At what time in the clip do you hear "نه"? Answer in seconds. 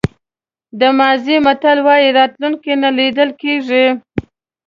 2.83-2.89